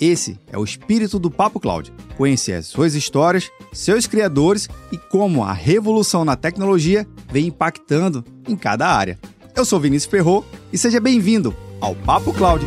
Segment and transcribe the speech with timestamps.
[0.00, 1.90] Esse é o espírito do Papo Cloud.
[2.18, 8.54] Conhecer as suas histórias, seus criadores e como a revolução na tecnologia vem impactando em
[8.54, 9.18] cada área.
[9.54, 12.66] Eu sou Vinícius Ferro e seja bem-vindo ao Papo Cloud.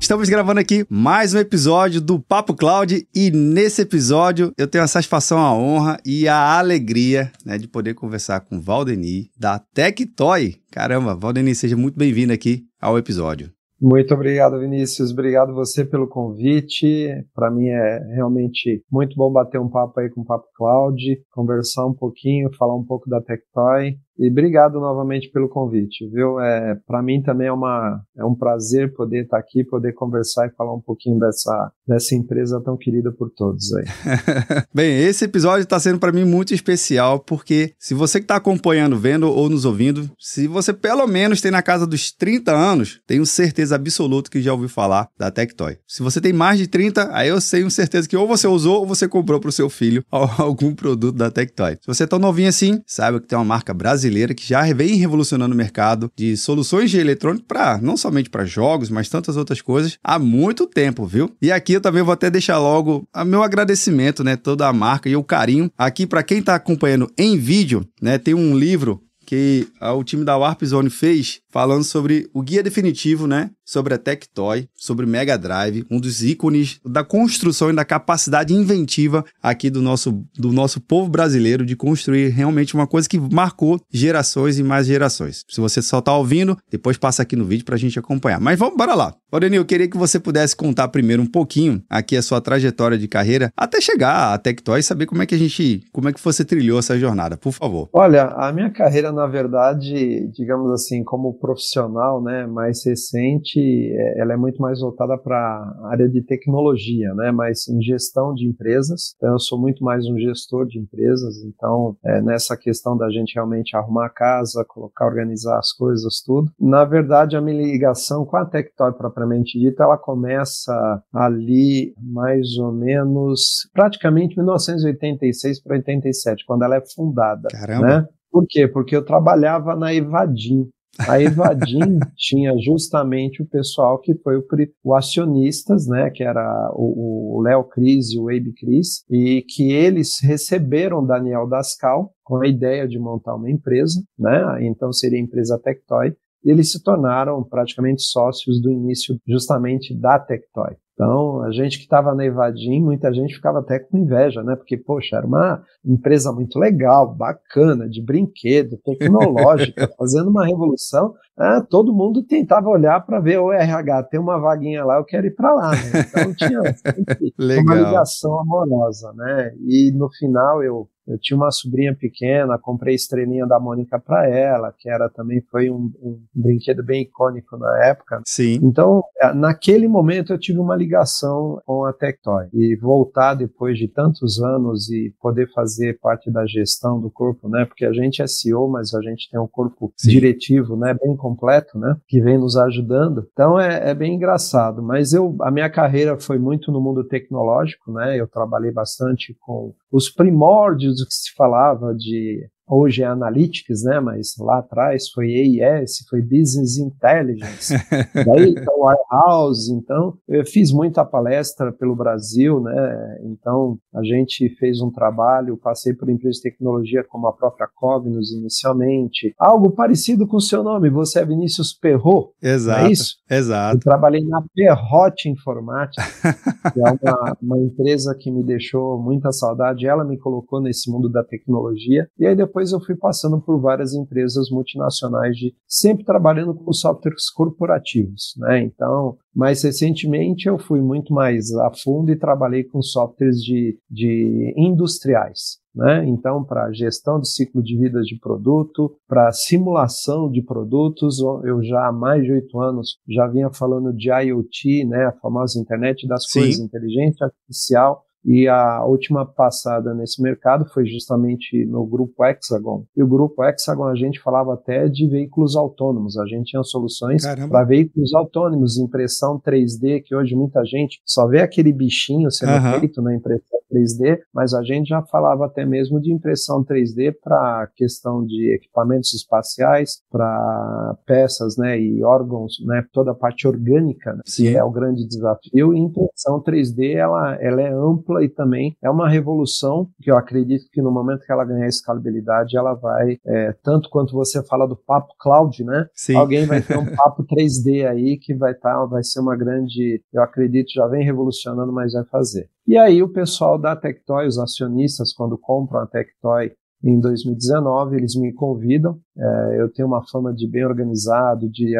[0.00, 4.86] Estamos gravando aqui mais um episódio do Papo Cloud e nesse episódio eu tenho a
[4.86, 10.56] satisfação, a honra e a alegria né, de poder conversar com Valdeni da Tectoy.
[10.70, 13.50] Caramba, Valdeni, seja muito bem-vindo aqui ao episódio.
[13.80, 15.10] Muito obrigado, Vinícius.
[15.10, 17.08] Obrigado você pelo convite.
[17.34, 21.86] Para mim é realmente muito bom bater um papo aí com o Papo Cloud, conversar
[21.86, 23.96] um pouquinho, falar um pouco da Tectoy.
[24.18, 26.38] E obrigado novamente pelo convite, viu?
[26.40, 30.54] É, para mim também é, uma, é um prazer poder estar aqui, poder conversar e
[30.54, 33.84] falar um pouquinho dessa, dessa empresa tão querida por todos aí.
[34.72, 38.96] Bem, esse episódio está sendo para mim muito especial porque se você que está acompanhando,
[38.96, 43.26] vendo ou nos ouvindo, se você pelo menos tem na casa dos 30 anos, tenho
[43.26, 45.76] certeza absoluta que já ouviu falar da Tectoy.
[45.88, 48.86] Se você tem mais de 30, aí eu tenho certeza que ou você usou ou
[48.86, 51.76] você comprou para o seu filho algum produto da Tectoy.
[51.80, 54.62] Se você é tão novinho assim, saiba que tem uma marca brasileira brasileira que já
[54.74, 59.36] vem revolucionando o mercado de soluções de eletrônico para não somente para jogos, mas tantas
[59.36, 61.30] outras coisas há muito tempo, viu?
[61.40, 65.16] E aqui eu também vou até deixar logo meu agradecimento, né, toda a marca e
[65.16, 70.04] o carinho aqui para quem está acompanhando em vídeo, né, tem um livro que o
[70.04, 73.50] time da Warp Zone fez falando sobre o guia definitivo, né?
[73.64, 79.24] Sobre a Tectoy, sobre Mega Drive, um dos ícones da construção e da capacidade inventiva
[79.42, 84.58] aqui do nosso, do nosso povo brasileiro de construir realmente uma coisa que marcou gerações
[84.58, 85.44] e mais gerações.
[85.48, 88.40] Se você só está ouvindo, depois passa aqui no vídeo para a gente acompanhar.
[88.40, 89.14] Mas vamos, bora lá.
[89.32, 93.08] Orenil, eu queria que você pudesse contar primeiro um pouquinho aqui a sua trajetória de
[93.08, 96.22] carreira até chegar à Tectoy e saber como é que a gente, como é que
[96.22, 97.88] você trilhou essa jornada, por favor.
[97.92, 104.32] Olha, a minha carreira, na verdade, digamos assim, como profissional, né, mais recente, é, ela
[104.32, 109.14] é muito mais voltada para a área de tecnologia, né, mas em gestão de empresas.
[109.16, 111.42] Então, eu sou muito mais um gestor de empresas.
[111.44, 116.50] Então, é, nessa questão da gente realmente arrumar a casa, colocar, organizar as coisas, tudo.
[116.58, 122.72] Na verdade, a minha ligação com a Tectoy propriamente dita, ela começa ali mais ou
[122.72, 127.48] menos, praticamente 1986 para 87, quando ela é fundada.
[127.50, 127.86] Caramba.
[127.86, 128.08] Né?
[128.30, 128.66] Por quê?
[128.66, 130.68] Porque eu trabalhava na Evadim.
[131.08, 134.44] A Evadim tinha justamente o pessoal que foi o,
[134.82, 140.18] o acionistas, né, que era o Léo Cris e o Abe Cris, e que eles
[140.22, 145.60] receberam Daniel Dascal com a ideia de montar uma empresa, né, então seria a empresa
[145.62, 150.76] Tectoy, e eles se tornaram praticamente sócios do início justamente da Tectoy.
[150.94, 154.54] Então, a gente que estava na Evadim, muita gente ficava até com inveja, né?
[154.54, 161.12] Porque, poxa, era uma empresa muito legal, bacana, de brinquedo, tecnológica, fazendo uma revolução.
[161.36, 165.26] Ah, todo mundo tentava olhar para ver o RH, tem uma vaguinha lá, eu quero
[165.26, 165.70] ir para lá.
[165.72, 166.06] Né?
[166.08, 166.60] Então, tinha
[167.60, 169.52] uma ligação amorosa, né?
[169.66, 174.72] E no final eu eu tinha uma sobrinha pequena, comprei estrelinha da Mônica para ela,
[174.76, 178.22] que era também foi um, um, brinquedo bem icônico na época.
[178.26, 178.58] Sim.
[178.62, 183.88] Então, é, naquele momento eu tive uma ligação com a Tectoy e voltar depois de
[183.88, 187.64] tantos anos e poder fazer parte da gestão do corpo, né?
[187.64, 190.10] Porque a gente é CEO, mas a gente tem um corpo Sim.
[190.10, 190.94] diretivo, né?
[190.94, 191.96] Bem completo, né?
[192.08, 193.28] Que vem nos ajudando.
[193.32, 194.82] Então é, é bem engraçado.
[194.82, 198.18] Mas eu, a minha carreira foi muito no mundo tecnológico, né?
[198.18, 204.00] Eu trabalhei bastante com os primórdios do que se falava de hoje é Analytics, né?
[204.00, 207.74] Mas lá atrás foi AES, foi Business Intelligence,
[208.14, 213.18] daí então Warehouse, então eu fiz muita palestra pelo Brasil, né?
[213.24, 218.32] Então a gente fez um trabalho, passei por empresas de tecnologia como a própria Cognos
[218.32, 223.16] inicialmente, algo parecido com o seu nome, você é Vinícius Perrot, exato, é isso?
[223.30, 223.76] Exato.
[223.76, 226.02] Eu trabalhei na Perrote Informática,
[226.72, 231.08] que é uma, uma empresa que me deixou muita saudade, ela me colocou nesse mundo
[231.08, 236.04] da tecnologia, e aí depois depois eu fui passando por várias empresas multinacionais, de, sempre
[236.04, 238.34] trabalhando com softwares corporativos.
[238.38, 238.62] Né?
[238.62, 244.54] Então, mais recentemente eu fui muito mais a fundo e trabalhei com softwares de, de
[244.56, 245.58] industriais.
[245.74, 246.06] né?
[246.06, 251.88] Então, para gestão de ciclo de vida de produto, para simulação de produtos, eu já
[251.88, 255.06] há mais de oito anos já vinha falando de IoT, né?
[255.06, 256.38] A famosa internet das Sim.
[256.38, 262.84] coisas, inteligência artificial e a última passada nesse mercado foi justamente no grupo Hexagon.
[262.96, 266.16] E o grupo Hexagon a gente falava até de veículos autônomos.
[266.16, 271.42] A gente tinha soluções para veículos autônomos, impressão 3D, que hoje muita gente só vê
[271.42, 272.80] aquele bichinho sendo uhum.
[272.80, 277.68] feito na impressão 3D, mas a gente já falava até mesmo de impressão 3D para
[277.74, 284.22] questão de equipamentos espaciais, para peças, né, e órgãos, né, toda a parte orgânica, né,
[284.24, 285.74] que é o grande desafio.
[285.74, 290.68] E impressão 3D ela, ela é ampla e também é uma revolução que eu acredito
[290.70, 294.76] que no momento que ela ganhar escalabilidade, ela vai é, tanto quanto você fala do
[294.76, 295.88] papo cloud, né?
[295.94, 296.16] Sim.
[296.16, 300.02] Alguém vai ter um papo 3D aí que vai estar, tá, vai ser uma grande,
[300.12, 302.48] eu acredito, já vem revolucionando, mas vai fazer.
[302.66, 306.52] E aí o pessoal da Tectoy, os acionistas, quando compram a Tectoy
[306.84, 308.98] em 2019, eles me convidam.
[309.16, 311.74] É, eu tenho uma fama de bem organizado, de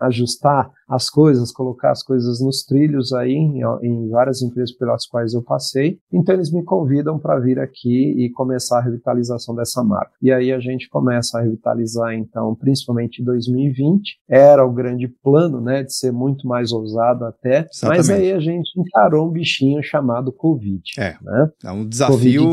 [0.00, 5.34] ajustar as coisas, colocar as coisas nos trilhos aí em, em várias empresas pelas quais
[5.34, 5.98] eu passei.
[6.10, 10.12] Então eles me convidam para vir aqui e começar a revitalização dessa marca.
[10.22, 14.18] E aí a gente começa a revitalizar então, principalmente em 2020.
[14.26, 17.66] Era o grande plano, né, de ser muito mais ousado até.
[17.70, 17.98] Exatamente.
[17.98, 20.82] Mas aí a gente encarou um bichinho chamado Covid.
[20.98, 21.16] É.
[21.20, 21.50] Né?
[21.64, 22.50] É um desafio.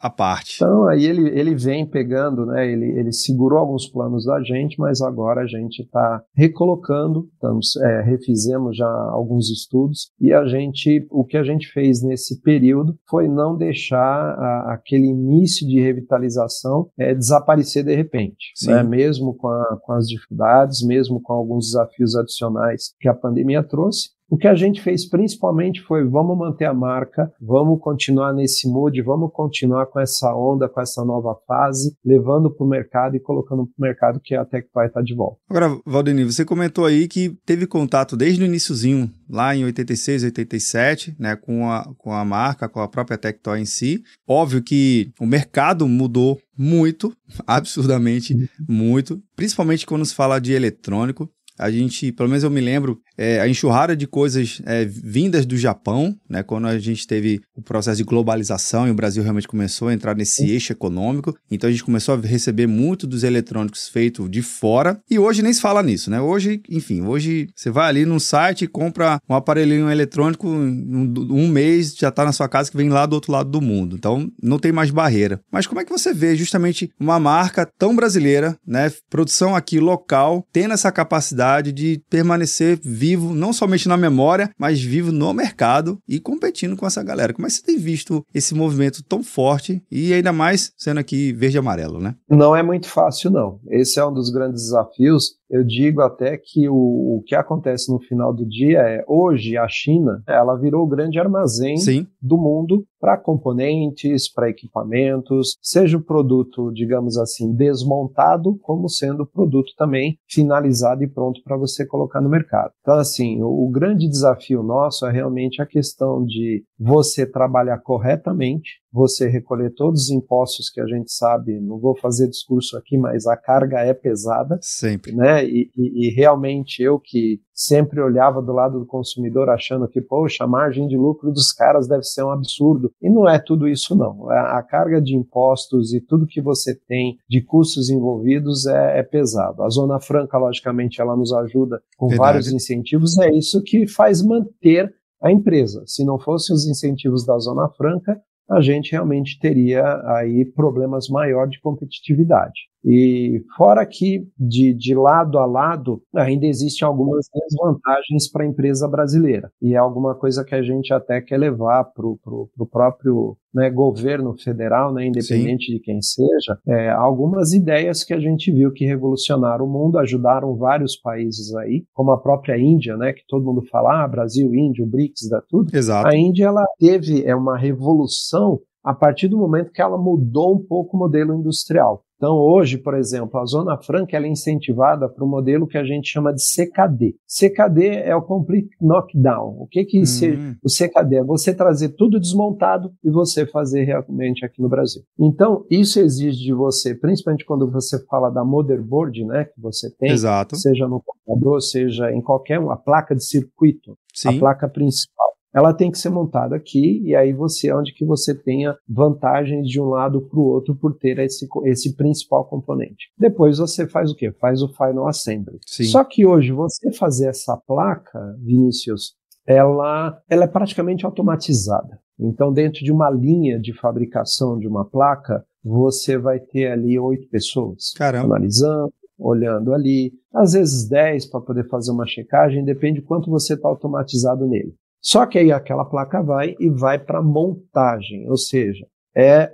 [0.00, 0.56] COVID-19 a parte.
[0.56, 2.66] Então, aí ele, ele vem pegando, né?
[2.66, 8.02] Ele, ele segurou alguns planos da gente, mas agora a gente está recolocando, estamos, é,
[8.02, 13.28] refizemos já alguns estudos e a gente, o que a gente fez nesse período foi
[13.28, 18.82] não deixar a, aquele início de revitalização é, desaparecer de repente, né?
[18.82, 24.10] Mesmo com, a, com as dificuldades, mesmo com alguns desafios adicionais que a pandemia trouxe,
[24.30, 29.02] o que a gente fez principalmente foi vamos manter a marca, vamos continuar nesse mood,
[29.02, 33.66] vamos continuar com essa onda, com essa nova fase, levando para o mercado e colocando
[33.66, 35.40] para o mercado que a Tectoy está de volta.
[35.50, 41.16] Agora, Valdemir, você comentou aí que teve contato desde o iníciozinho, lá em 86, 87,
[41.18, 44.02] né, com a, com a marca, com a própria Tectoy em si.
[44.28, 47.12] Óbvio que o mercado mudou muito,
[47.46, 48.46] absurdamente uhum.
[48.68, 51.28] muito, principalmente quando se fala de eletrônico
[51.60, 55.58] a gente, pelo menos eu me lembro, é, a enxurrada de coisas é, vindas do
[55.58, 59.88] Japão, né, quando a gente teve o processo de globalização e o Brasil realmente começou
[59.88, 64.30] a entrar nesse eixo econômico, então a gente começou a receber muito dos eletrônicos feitos
[64.30, 66.18] de fora e hoje nem se fala nisso, né?
[66.18, 71.46] Hoje, enfim, hoje você vai ali num site e compra um aparelhinho eletrônico, um, um
[71.46, 74.30] mês já está na sua casa que vem lá do outro lado do mundo, então
[74.42, 75.40] não tem mais barreira.
[75.52, 80.46] Mas como é que você vê justamente uma marca tão brasileira, né, produção aqui local,
[80.50, 86.20] tendo essa capacidade de permanecer vivo, não somente na memória, mas vivo no mercado e
[86.20, 87.32] competindo com essa galera.
[87.32, 91.32] Como é que você tem visto esse movimento tão forte e ainda mais sendo aqui
[91.32, 92.14] verde e amarelo, né?
[92.28, 93.58] Não é muito fácil, não.
[93.68, 97.98] Esse é um dos grandes desafios eu digo até que o, o, que acontece no
[97.98, 102.06] final do dia é hoje a China ela virou o grande armazém Sim.
[102.22, 109.26] do mundo para componentes, para equipamentos, seja o produto, digamos assim, desmontado, como sendo o
[109.26, 112.72] produto também finalizado e pronto para você colocar no mercado.
[112.82, 118.80] Então, assim, o, o grande desafio nosso é realmente a questão de você trabalhar corretamente,
[118.90, 123.26] você recolher todos os impostos que a gente sabe, não vou fazer discurso aqui, mas
[123.26, 124.58] a carga é pesada.
[124.62, 125.12] Sempre.
[125.12, 125.44] Né?
[125.44, 130.44] E, e, e, realmente eu que sempre olhava do lado do consumidor achando que, poxa,
[130.44, 132.90] a margem de lucro dos caras deve ser um absurdo.
[133.02, 134.30] E não é tudo isso, não.
[134.30, 139.02] A, a carga de impostos e tudo que você tem de custos envolvidos é, é
[139.02, 139.62] pesado.
[139.62, 142.26] A Zona Franca, logicamente, ela nos ajuda com Verdade.
[142.26, 145.82] vários incentivos, é isso que faz manter a empresa.
[145.86, 149.84] Se não fossem os incentivos da Zona Franca, a gente realmente teria
[150.16, 152.69] aí problemas maior de competitividade.
[152.84, 158.88] E fora que, de, de lado a lado, ainda existem algumas desvantagens para a empresa
[158.88, 159.50] brasileira.
[159.60, 164.34] E é alguma coisa que a gente até quer levar para o próprio né, governo
[164.38, 165.72] federal, né, independente Sim.
[165.74, 170.56] de quem seja, é, algumas ideias que a gente viu que revolucionaram o mundo, ajudaram
[170.56, 174.84] vários países aí, como a própria Índia, né, que todo mundo fala, ah, Brasil, Índia,
[174.84, 175.74] o BRICS, dá tudo.
[175.74, 176.08] Exato.
[176.08, 180.58] A Índia, ela teve é, uma revolução a partir do momento que ela mudou um
[180.58, 182.02] pouco o modelo industrial.
[182.20, 186.06] Então, hoje, por exemplo, a Zona Franca é incentivada para o modelo que a gente
[186.06, 187.16] chama de CKD.
[187.26, 189.56] CKD é o Complete Knockdown.
[189.58, 190.54] O que, que uhum.
[190.62, 191.24] o CKD é?
[191.24, 195.02] Você trazer tudo desmontado e você fazer realmente aqui no Brasil.
[195.18, 200.10] Então, isso exige de você, principalmente quando você fala da motherboard, né, que você tem,
[200.10, 200.56] Exato.
[200.56, 204.36] seja no computador, seja em qualquer uma placa de circuito, Sim.
[204.36, 208.04] a placa principal ela tem que ser montada aqui e aí você é onde que
[208.04, 213.10] você tenha vantagens de um lado para o outro por ter esse, esse principal componente.
[213.18, 214.32] Depois você faz o quê?
[214.32, 215.58] Faz o final assembly.
[215.66, 215.84] Sim.
[215.84, 219.14] Só que hoje você fazer essa placa, Vinícius,
[219.46, 221.98] ela, ela é praticamente automatizada.
[222.18, 227.28] Então, dentro de uma linha de fabricação de uma placa, você vai ter ali oito
[227.28, 228.26] pessoas Caramba.
[228.26, 233.68] analisando, olhando ali, às vezes dez para poder fazer uma checagem, depende quanto você está
[233.68, 234.74] automatizado nele.
[235.02, 239.52] Só que aí aquela placa vai e vai para montagem, ou seja, é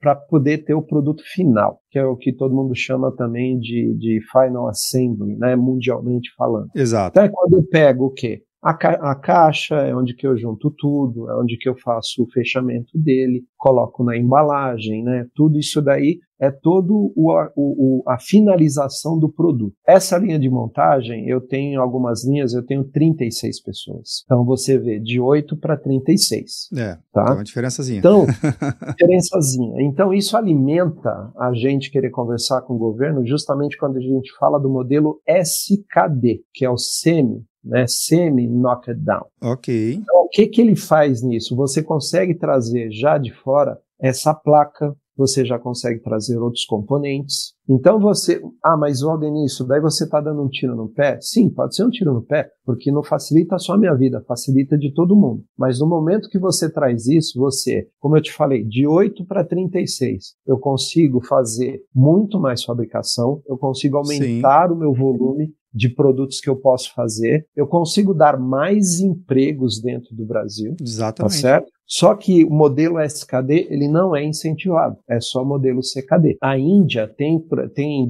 [0.00, 3.94] para poder ter o produto final, que é o que todo mundo chama também de,
[3.94, 6.68] de final assembly, né, mundialmente falando.
[6.74, 7.18] Exato.
[7.18, 8.42] Então é quando eu pego o quê?
[8.66, 12.24] A, ca a, caixa é onde que eu junto tudo, é onde que eu faço
[12.24, 15.24] o fechamento dele, coloco na embalagem, né?
[15.36, 19.74] Tudo isso daí é todo o, o, a finalização do produto.
[19.86, 24.22] Essa linha de montagem, eu tenho algumas linhas, eu tenho 36 pessoas.
[24.24, 26.68] Então você vê de 8 para 36.
[26.76, 27.26] É, tá?
[27.28, 27.98] é uma diferençazinha.
[27.98, 28.26] Então,
[28.98, 29.80] diferençazinha.
[29.82, 34.58] Então isso alimenta a gente querer conversar com o governo justamente quando a gente fala
[34.58, 39.26] do modelo SKD, que é o SEMI, né, semi-knockdown.
[39.42, 39.94] Ok.
[39.94, 41.56] Então, o que, que ele faz nisso?
[41.56, 47.54] Você consegue trazer já de fora essa placa, você já consegue trazer outros componentes.
[47.68, 51.18] Então você, ah, mas o nisso, daí você está dando um tiro no pé?
[51.20, 54.76] Sim, pode ser um tiro no pé, porque não facilita só a minha vida, facilita
[54.76, 55.42] de todo mundo.
[55.58, 59.44] Mas no momento que você traz isso, você, como eu te falei, de 8 para
[59.44, 64.74] 36, eu consigo fazer muito mais fabricação, eu consigo aumentar Sim.
[64.74, 70.14] o meu volume de produtos que eu posso fazer, eu consigo dar mais empregos dentro
[70.16, 70.74] do Brasil.
[70.74, 71.32] Tá Exatamente.
[71.34, 71.75] Tá certo?
[71.86, 76.36] Só que o modelo SKD ele não é incentivado, é só modelo CKD.
[76.42, 77.40] A Índia tem,
[77.74, 78.08] tem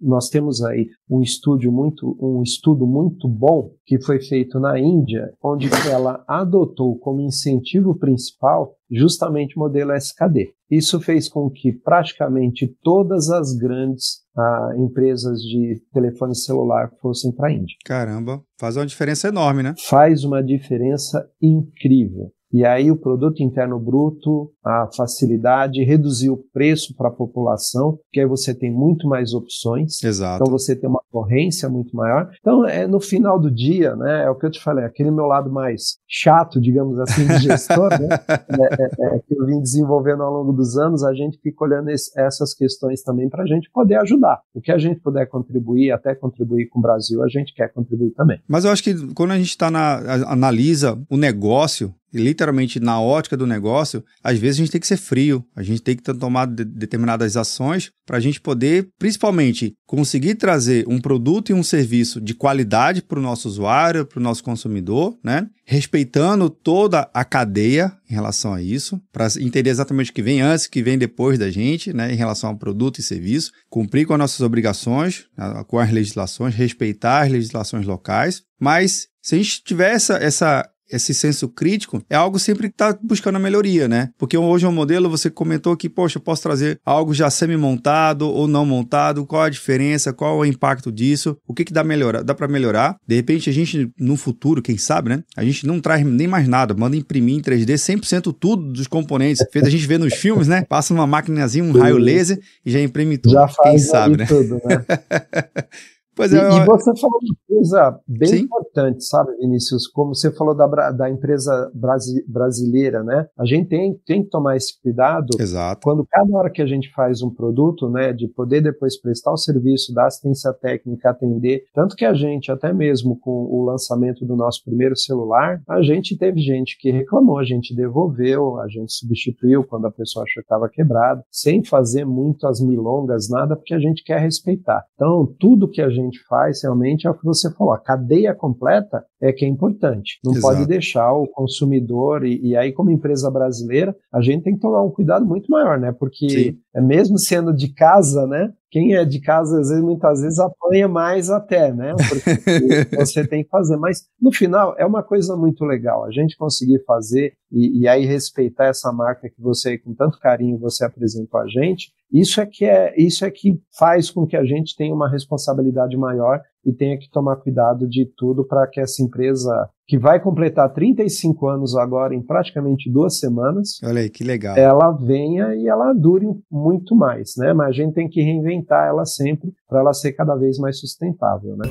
[0.00, 5.32] nós temos aí um estudo muito um estudo muito bom que foi feito na Índia,
[5.42, 10.52] onde ela adotou como incentivo principal justamente o modelo SKD.
[10.70, 17.48] Isso fez com que praticamente todas as grandes ah, empresas de telefone celular fossem para
[17.48, 17.76] a Índia.
[17.84, 19.74] Caramba, faz uma diferença enorme, né?
[19.88, 22.32] Faz uma diferença incrível.
[22.56, 28.20] E aí o produto interno bruto, a facilidade, reduzir o preço para a população, porque
[28.20, 30.02] aí você tem muito mais opções.
[30.02, 30.42] Exato.
[30.42, 32.30] Então você tem uma corrência muito maior.
[32.40, 34.24] Então é no final do dia, né?
[34.24, 37.90] É o que eu te falei, aquele meu lado mais chato, digamos assim, de gestor,
[37.90, 38.08] né?
[38.56, 41.90] É, é, é, que eu vim desenvolvendo ao longo dos anos, a gente fica olhando
[41.90, 44.40] esse, essas questões também para a gente poder ajudar.
[44.54, 48.12] O que a gente puder contribuir, até contribuir com o Brasil, a gente quer contribuir
[48.12, 48.40] também.
[48.48, 53.36] Mas eu acho que quando a gente está na analisa o negócio, literalmente na ótica
[53.36, 56.46] do negócio, às vezes a gente tem que ser frio, a gente tem que tomar
[56.46, 62.20] de determinadas ações para a gente poder, principalmente, conseguir trazer um produto e um serviço
[62.20, 65.46] de qualidade para o nosso usuário, para o nosso consumidor, né?
[65.64, 70.66] Respeitando toda a cadeia em relação a isso, para entender exatamente o que vem antes,
[70.66, 72.12] o que vem depois da gente, né?
[72.12, 75.26] Em relação ao produto e serviço, cumprir com as nossas obrigações,
[75.66, 81.12] com as legislações, respeitar as legislações locais, mas se a gente tiver essa, essa esse
[81.12, 84.10] senso crítico é algo sempre que está buscando a melhoria, né?
[84.18, 88.28] Porque hoje é um modelo, você comentou que, poxa, eu posso trazer algo já semi-montado
[88.28, 92.22] ou não montado, qual a diferença, qual o impacto disso, o que, que dá melhora,
[92.22, 92.96] dá para melhorar.
[93.06, 95.22] De repente, a gente, no futuro, quem sabe, né?
[95.36, 99.44] A gente não traz nem mais nada, manda imprimir em 3D 100% tudo dos componentes.
[99.52, 100.64] Fez a gente ver nos filmes, né?
[100.68, 103.32] Passa uma maquinazinha, um raio laser e já imprime tudo.
[103.32, 104.26] Já faz quem sabe, né?
[104.26, 104.84] Tudo, né?
[106.16, 108.44] Pois é, e, e você falou uma coisa bem Sim.
[108.44, 109.86] importante, sabe, Vinícius?
[109.86, 113.28] Como você falou da, da empresa brasi brasileira, né?
[113.38, 115.80] A gente tem, tem que tomar esse cuidado Exato.
[115.82, 119.36] quando cada hora que a gente faz um produto, né, de poder depois prestar o
[119.36, 121.64] serviço da assistência técnica, atender.
[121.74, 126.16] Tanto que a gente, até mesmo com o lançamento do nosso primeiro celular, a gente
[126.16, 130.46] teve gente que reclamou, a gente devolveu, a gente substituiu quando a pessoa achou que
[130.46, 134.82] estava quebrado, sem fazer muitas milongas, nada, porque a gente quer respeitar.
[134.94, 137.74] Então, tudo que a gente gente faz realmente é o que você falou.
[137.74, 140.18] A cadeia completa é que é importante.
[140.24, 140.54] Não Exato.
[140.54, 144.82] pode deixar o consumidor, e, e, aí, como empresa brasileira, a gente tem que tomar
[144.82, 145.92] um cuidado muito maior, né?
[145.92, 148.52] Porque é mesmo sendo de casa, né?
[148.70, 151.94] Quem é de casa, às vezes, muitas vezes apanha mais até, né?
[152.08, 153.76] Porque você tem que fazer.
[153.76, 156.04] Mas, no final, é uma coisa muito legal.
[156.04, 160.58] A gente conseguir fazer e, e aí respeitar essa marca que você, com tanto carinho,
[160.58, 164.44] você apresentou a gente, isso é que é, isso é que faz com que a
[164.44, 169.02] gente tenha uma responsabilidade maior e tenha que tomar cuidado de tudo para que essa
[169.02, 174.56] empresa, que vai completar 35 anos agora em praticamente duas semanas, olha aí que legal,
[174.56, 177.52] ela venha e ela dure muito mais, né?
[177.52, 181.56] Mas a gente tem que reinventar ela sempre para ela ser cada vez mais sustentável,
[181.56, 181.68] né?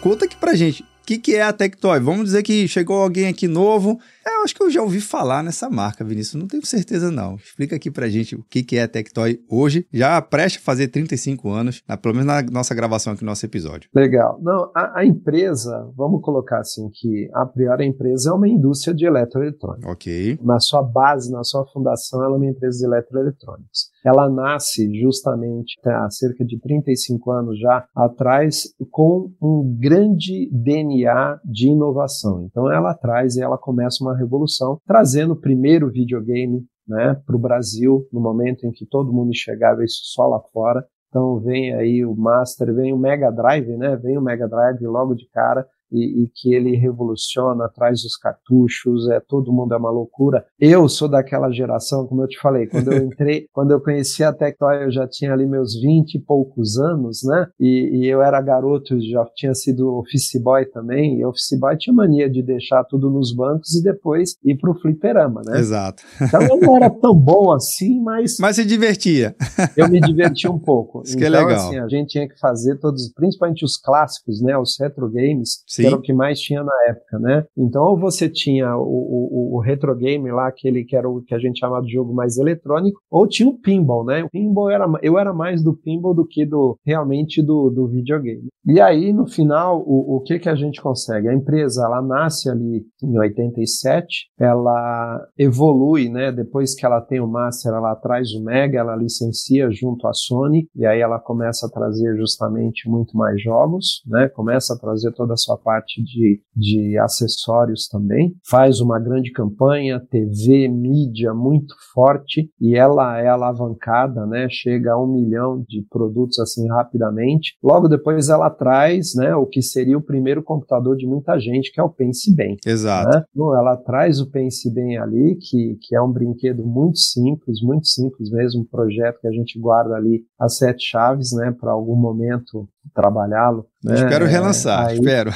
[0.00, 1.98] conta aqui pra gente, que, que é a Tectoy?
[1.98, 3.98] Vamos dizer que chegou alguém aqui novo.
[4.24, 6.40] É, eu acho que eu já ouvi falar nessa marca, Vinícius.
[6.40, 7.34] Não tenho certeza, não.
[7.34, 9.86] Explica aqui pra gente o que, que é a Tectoy hoje.
[9.92, 13.44] Já preste a fazer 35 anos, na, pelo menos na nossa gravação aqui no nosso
[13.44, 13.90] episódio.
[13.92, 14.38] Legal.
[14.40, 18.94] Não, a, a, empresa, vamos colocar assim, que a priori a empresa é uma indústria
[18.94, 19.90] de eletroeletrônica.
[19.90, 20.38] Ok.
[20.42, 23.90] Na sua base, na sua fundação, ela é uma empresa de eletroeletrônicos.
[24.04, 30.99] Ela nasce justamente há cerca de 35 anos já atrás com um grande DNA
[31.44, 32.44] de inovação.
[32.44, 37.38] Então ela traz e ela começa uma revolução, trazendo o primeiro videogame né, para o
[37.38, 40.84] Brasil, no momento em que todo mundo enxergava isso só lá fora.
[41.08, 43.96] Então vem aí o Master, vem o Mega Drive, né?
[43.96, 49.08] Vem o Mega Drive logo de cara e, e, que ele revoluciona, traz os cartuchos,
[49.10, 50.44] é todo mundo é uma loucura.
[50.58, 54.32] Eu sou daquela geração, como eu te falei, quando eu entrei, quando eu conheci a
[54.32, 57.46] Tectoy, eu já tinha ali meus 20 e poucos anos, né?
[57.58, 61.94] E, e, eu era garoto, já tinha sido office boy também, e office boy tinha
[61.94, 65.58] mania de deixar tudo nos bancos e depois ir pro fliperama, né?
[65.58, 66.02] Exato.
[66.20, 68.36] Então eu não era tão bom assim, mas...
[68.38, 69.34] Mas se divertia.
[69.76, 71.02] Eu me diverti um pouco.
[71.02, 71.66] Isso então, que é legal.
[71.66, 74.56] assim, a gente tinha que fazer todos, principalmente os clássicos, né?
[74.56, 75.79] Os retro games, Sim.
[75.80, 77.44] Que era o que mais tinha na época, né?
[77.56, 81.34] Então, ou você tinha o, o, o retro game lá, aquele que era o que
[81.34, 84.24] a gente chamava de jogo mais eletrônico, ou tinha o pinball, né?
[84.24, 88.48] O pinball era, eu era mais do pinball do que do realmente do, do videogame.
[88.66, 91.28] E aí, no final, o, o que que a gente consegue?
[91.28, 96.30] A empresa, ela nasce ali em 87, ela evolui, né?
[96.30, 100.68] Depois que ela tem o Master, ela traz o Mega, ela licencia junto à Sony,
[100.76, 104.28] e aí ela começa a trazer justamente muito mais jogos, né?
[104.28, 105.69] Começa a trazer toda a sua parte
[106.02, 113.28] de, de acessórios também, faz uma grande campanha, TV, mídia muito forte e ela é
[113.28, 114.46] alavancada, né?
[114.50, 117.56] Chega a um milhão de produtos assim rapidamente.
[117.62, 119.34] Logo depois ela traz, né?
[119.34, 122.56] O que seria o primeiro computador de muita gente, que é o Pense Bem.
[122.66, 123.10] Exato.
[123.10, 123.24] Né?
[123.36, 128.30] ela traz o Pense Bem ali, que, que é um brinquedo muito simples, muito simples
[128.30, 131.54] mesmo, um projeto que a gente guarda ali as sete chaves, né?
[131.58, 133.66] Para algum momento trabalhá-lo.
[133.84, 133.94] Né?
[133.94, 135.30] Espero relançar, aí, espero.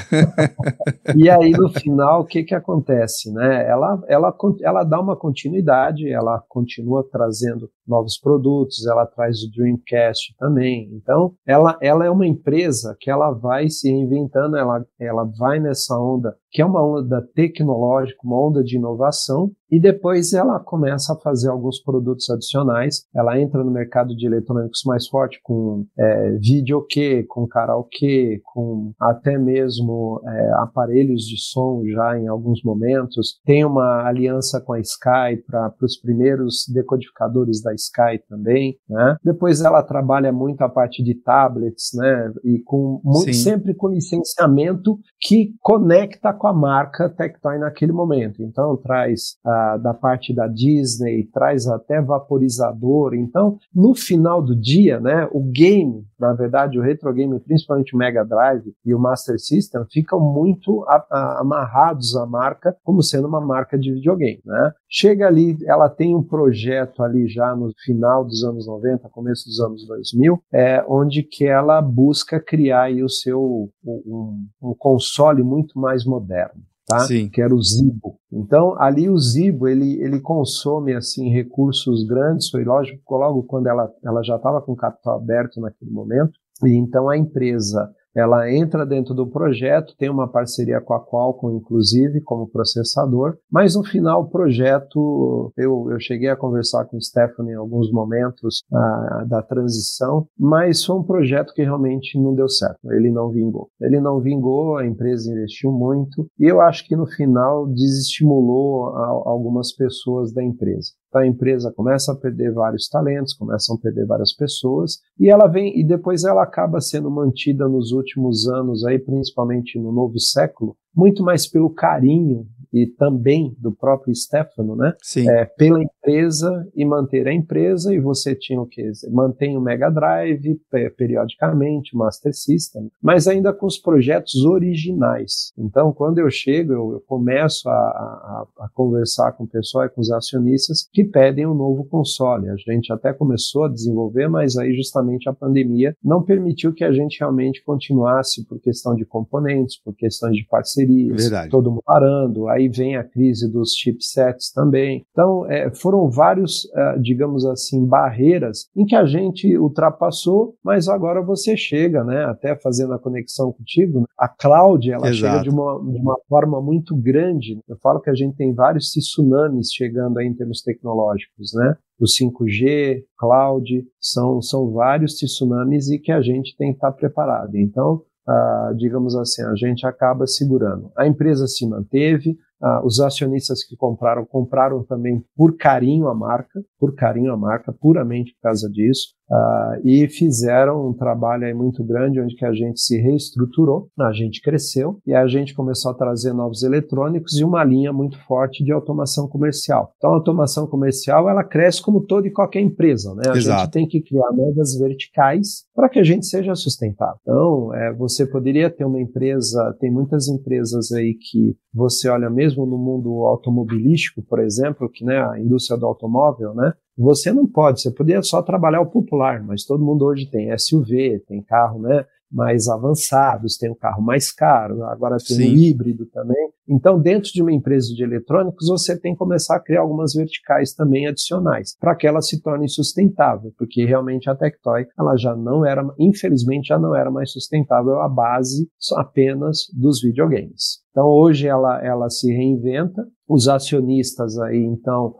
[1.16, 3.68] e aí no final o que que acontece, né?
[3.68, 10.35] Ela, ela, ela dá uma continuidade, ela continua trazendo novos produtos, ela traz o Dreamcast
[10.38, 10.90] também.
[10.92, 15.99] Então ela, ela é uma empresa que ela vai se reinventando, ela, ela vai nessa
[15.99, 21.18] onda que é uma onda tecnológica, uma onda de inovação, e depois ela começa a
[21.18, 23.05] fazer alguns produtos adicionais.
[23.12, 29.37] Ela entra no mercado de eletrônicos mais forte com é, videokê, com karaokê, com até
[29.37, 33.40] mesmo é, aparelhos de som já em alguns momentos.
[33.44, 38.79] Tem uma aliança com a Sky para os primeiros decodificadores da Sky também.
[38.89, 39.17] Né?
[39.23, 42.33] Depois ela trabalha muito a parte de tablets, né?
[42.45, 48.43] E com muito, sempre com licenciamento que conecta com a marca Tectoy naquele momento.
[48.43, 53.15] Então traz a, da parte da Disney, traz até vaporizador.
[53.15, 57.99] Então, no final do dia, né, o game, na verdade, o retro game, principalmente o
[57.99, 63.29] Mega Drive e o Master System, ficam muito a, a, amarrados à marca como sendo
[63.29, 64.41] uma marca de videogame.
[64.45, 64.73] Né?
[64.96, 69.61] Chega ali, ela tem um projeto ali já no final dos anos 90, começo dos
[69.61, 75.78] anos 2000, é, onde que ela busca criar aí o seu um, um console muito
[75.78, 77.00] mais moderno moderno, tá?
[77.00, 77.28] Sim.
[77.28, 78.18] Que era o Zibo.
[78.33, 83.90] Então, ali o Zibo, ele, ele consome, assim, recursos grandes, foi lógico, logo quando ela,
[84.04, 86.33] ela já estava com capital aberto naquele momento,
[86.64, 91.57] e então a empresa ela entra dentro do projeto, tem uma parceria com a Qualcomm,
[91.57, 97.03] inclusive, como processador, mas no final o projeto, eu, eu cheguei a conversar com o
[97.03, 102.48] Stephanie em alguns momentos ah, da transição, mas foi um projeto que realmente não deu
[102.48, 103.68] certo, ele não vingou.
[103.81, 109.07] Ele não vingou, a empresa investiu muito, e eu acho que no final desestimulou a,
[109.07, 110.92] algumas pessoas da empresa.
[111.14, 115.46] Então a empresa começa a perder vários talentos, começam a perder várias pessoas e ela
[115.46, 120.77] vem e depois ela acaba sendo mantida nos últimos anos aí, principalmente no novo século,
[120.92, 124.93] muito mais pelo carinho e também do próprio Stefano, né?
[125.01, 125.31] Sim.
[125.31, 128.91] É, pela empresa e manter a empresa, e você tinha o que?
[129.11, 130.61] Mantém o Mega Drive
[130.97, 135.53] periodicamente, o Master System, mas ainda com os projetos originais.
[135.57, 139.89] Então, quando eu chego, eu, eu começo a, a, a, conversar com o pessoal e
[139.89, 142.49] com os acionistas que pedem um novo console.
[142.51, 146.93] A gente até começou a desenvolver, mas aí justamente a pandemia não permitiu que a
[146.93, 151.51] gente realmente continuasse por questão de componentes, por questões de parcerias, Verdade.
[151.51, 155.05] todo mundo parando, aí vem a crise dos chipsets também.
[155.11, 161.22] Então, é, foram vários, uh, digamos assim, barreiras em que a gente ultrapassou, mas agora
[161.22, 165.16] você chega, né, até fazendo a conexão contigo, né, a cloud, ela Exato.
[165.16, 167.59] chega de uma, de uma forma muito grande.
[167.68, 171.77] Eu falo que a gente tem vários tsunamis chegando aí em termos tecnológicos, né?
[172.00, 177.57] O 5G, cloud, são, são vários tsunamis e que a gente tem que estar preparado.
[177.57, 180.90] Então, uh, digamos assim, a gente acaba segurando.
[180.96, 186.64] A empresa se manteve, ah, os acionistas que compraram, compraram também por carinho a marca,
[186.79, 189.09] por carinho a marca, puramente por causa disso.
[189.31, 194.13] Uh, e fizeram um trabalho aí muito grande onde que a gente se reestruturou, a
[194.13, 198.63] gente cresceu e a gente começou a trazer novos eletrônicos e uma linha muito forte
[198.63, 199.95] de automação comercial.
[199.97, 203.23] Então a automação comercial ela cresce como toda e qualquer empresa, né?
[203.29, 203.61] A Exato.
[203.63, 207.17] gente tem que criar novas verticais para que a gente seja sustentável.
[207.23, 212.67] Então é, você poderia ter uma empresa, tem muitas empresas aí que você olha mesmo
[212.67, 216.75] no mundo automobilístico, por exemplo, que né, a indústria do automóvel, né?
[216.96, 221.20] Você não pode, você poderia só trabalhar o popular, mas todo mundo hoje tem SUV,
[221.26, 225.52] tem carro né, mais avançados, tem o um carro mais caro, agora tem Sim.
[225.52, 226.50] um híbrido também.
[226.68, 230.74] Então, dentro de uma empresa de eletrônicos, você tem que começar a criar algumas verticais
[230.74, 235.64] também adicionais, para que ela se torne sustentável, porque realmente a Tectoy, ela já não
[235.64, 240.85] era, infelizmente, já não era mais sustentável a base apenas dos videogames.
[240.94, 245.16] Então hoje ela, ela se reinventa, os acionistas aí então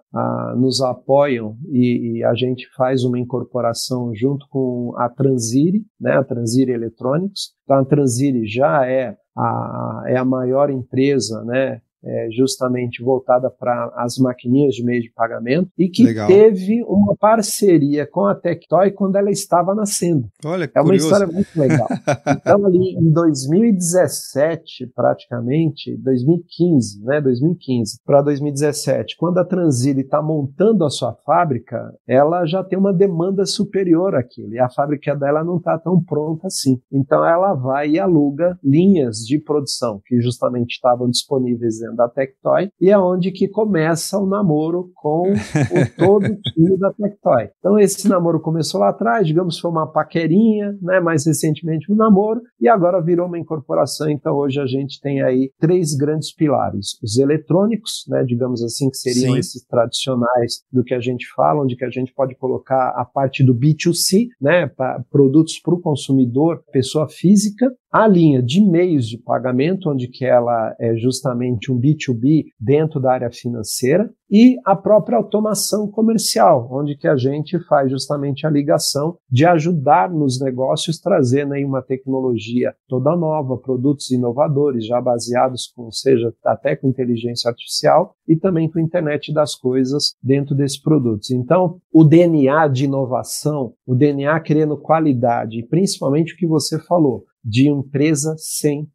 [0.57, 6.23] nos apoiam e, e, a gente faz uma incorporação junto com a Transire, né, a
[6.23, 7.55] Transire Electronics.
[7.65, 13.93] Então a Transire já é a, é a maior empresa né, é, justamente voltada para
[13.97, 16.27] as maquininhas de meio de pagamento e que Legal.
[16.27, 20.29] teve uma parceria com a Tectoy quando ela estava nascendo.
[20.45, 21.89] Olha, é uma história muito legal.
[22.41, 30.85] então ali em 2017, praticamente, 2015, né, 2015 para 2017, quando a Transile está montando
[30.85, 35.57] a sua fábrica, ela já tem uma demanda superior àquilo e a fábrica dela não
[35.57, 36.81] está tão pronta assim.
[36.93, 42.69] Então ela vai e aluga linhas de produção que justamente estavam disponíveis dentro da Tectoy,
[42.81, 45.35] e é onde que começa o namoro com o
[45.97, 47.49] todo o time da Tectoy.
[47.59, 52.41] Então esse namoro começou lá atrás, digamos, foi uma paquerinha, né, mais recentemente um namoro,
[52.61, 57.17] e agora virou uma incorporação, então hoje a gente tem aí três grandes pilares, os
[57.19, 59.39] eletrônicos, né, digamos assim, que seriam Sim.
[59.39, 63.45] esses tradicionais do que a gente fala, onde que a gente pode colocar a parte
[63.45, 69.17] do B2C, né, para produtos para o consumidor, pessoa física, a linha de meios de
[69.17, 75.17] pagamento, onde que ela é justamente um B2B dentro da área financeira, e a própria
[75.17, 81.55] automação comercial, onde que a gente faz justamente a ligação de ajudar nos negócios, trazendo
[81.55, 88.17] aí uma tecnologia toda nova, produtos inovadores, já baseados com, seja até com inteligência artificial
[88.27, 91.31] e também com internet das coisas dentro desses produtos.
[91.31, 97.69] Então, o DNA de inovação, o DNA querendo qualidade, principalmente o que você falou, de
[97.69, 98.87] empresa 100%